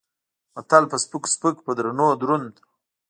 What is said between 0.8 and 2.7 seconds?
په سپکو سپک په درونو دروند.